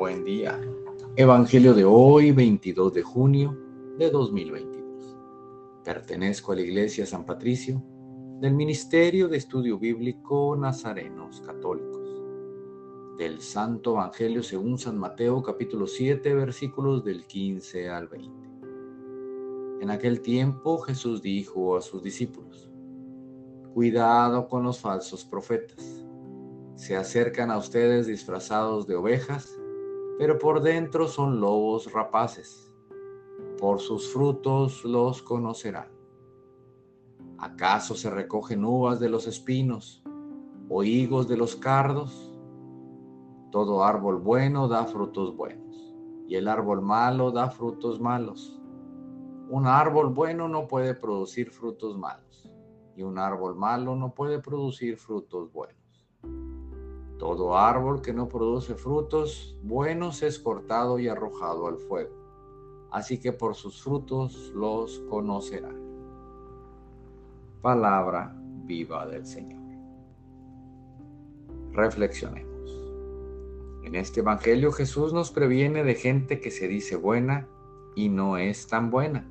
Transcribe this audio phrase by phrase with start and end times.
[0.00, 0.58] Buen día.
[1.14, 3.54] Evangelio de hoy, 22 de junio
[3.98, 5.14] de 2022.
[5.84, 7.84] Pertenezco a la Iglesia San Patricio
[8.40, 12.00] del Ministerio de Estudio Bíblico Nazarenos Católicos.
[13.18, 18.48] Del Santo Evangelio según San Mateo capítulo 7 versículos del 15 al 20.
[19.82, 22.72] En aquel tiempo Jesús dijo a sus discípulos,
[23.74, 26.06] Cuidado con los falsos profetas
[26.74, 29.60] se acercan a ustedes disfrazados de ovejas,
[30.20, 32.70] pero por dentro son lobos rapaces.
[33.58, 35.88] Por sus frutos los conocerán.
[37.38, 40.04] ¿Acaso se recogen uvas de los espinos
[40.68, 42.36] o higos de los cardos?
[43.50, 45.96] Todo árbol bueno da frutos buenos,
[46.28, 48.60] y el árbol malo da frutos malos.
[49.48, 52.46] Un árbol bueno no puede producir frutos malos,
[52.94, 55.79] y un árbol malo no puede producir frutos buenos.
[57.20, 62.16] Todo árbol que no produce frutos buenos es cortado y arrojado al fuego.
[62.90, 65.76] Así que por sus frutos los conocerán.
[67.60, 69.60] Palabra viva del Señor.
[71.72, 72.48] Reflexionemos.
[73.84, 77.46] En este Evangelio Jesús nos previene de gente que se dice buena
[77.94, 79.28] y no es tan buena.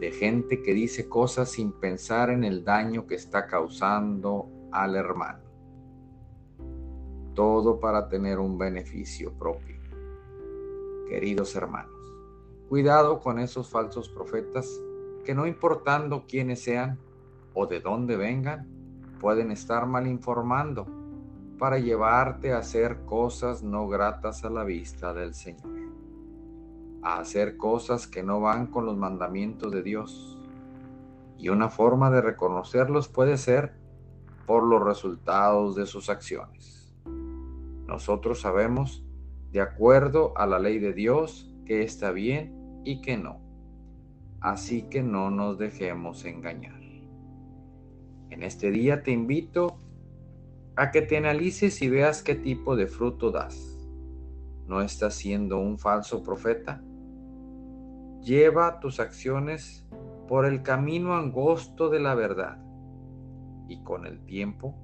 [0.00, 5.45] De gente que dice cosas sin pensar en el daño que está causando al hermano
[7.36, 9.76] todo para tener un beneficio propio.
[11.08, 11.92] Queridos hermanos,
[12.68, 14.68] cuidado con esos falsos profetas
[15.22, 16.98] que no importando quiénes sean
[17.52, 18.66] o de dónde vengan,
[19.20, 20.86] pueden estar mal informando
[21.58, 25.92] para llevarte a hacer cosas no gratas a la vista del Señor,
[27.02, 30.38] a hacer cosas que no van con los mandamientos de Dios.
[31.38, 33.74] Y una forma de reconocerlos puede ser
[34.46, 36.85] por los resultados de sus acciones.
[37.86, 39.04] Nosotros sabemos,
[39.52, 43.40] de acuerdo a la ley de Dios, que está bien y que no.
[44.40, 46.80] Así que no nos dejemos engañar.
[48.30, 49.78] En este día te invito
[50.76, 53.78] a que te analices y veas qué tipo de fruto das.
[54.66, 56.82] ¿No estás siendo un falso profeta?
[58.20, 59.86] Lleva tus acciones
[60.28, 62.58] por el camino angosto de la verdad
[63.68, 64.74] y con el tiempo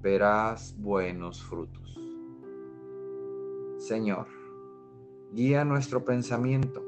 [0.00, 1.98] verás buenos frutos.
[3.88, 4.26] Señor,
[5.32, 6.84] guía nuestro pensamiento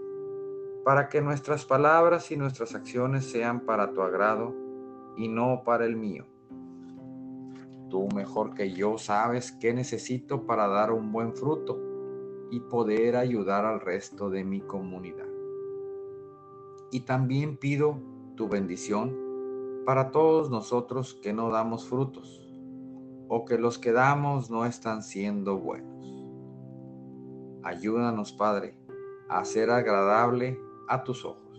[0.84, 4.54] para que nuestras palabras y nuestras acciones sean para tu agrado
[5.16, 6.26] y no para el mío.
[7.88, 11.80] Tú mejor que yo sabes qué necesito para dar un buen fruto
[12.50, 15.28] y poder ayudar al resto de mi comunidad.
[16.92, 17.98] Y también pido
[18.36, 19.16] tu bendición
[19.86, 22.46] para todos nosotros que no damos frutos
[23.26, 26.19] o que los que damos no están siendo buenos.
[27.62, 28.74] Ayúdanos, Padre,
[29.28, 31.58] a ser agradable a tus ojos.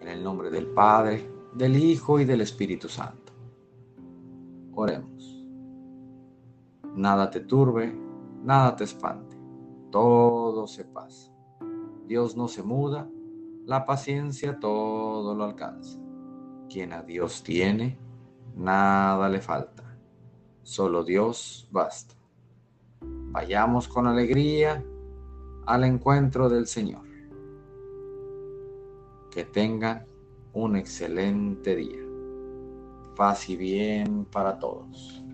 [0.00, 3.32] En el nombre del Padre, del Hijo y del Espíritu Santo.
[4.74, 5.44] Oremos.
[6.94, 7.94] Nada te turbe,
[8.42, 9.36] nada te espante,
[9.90, 11.32] todo se pasa.
[12.06, 13.08] Dios no se muda,
[13.64, 15.98] la paciencia todo lo alcanza.
[16.68, 17.98] Quien a Dios tiene,
[18.56, 19.96] nada le falta.
[20.62, 22.19] Solo Dios basta.
[23.32, 24.84] Vayamos con alegría
[25.66, 27.06] al encuentro del Señor.
[29.30, 30.04] Que tengan
[30.52, 32.00] un excelente día.
[33.14, 35.24] Paz y bien para todos.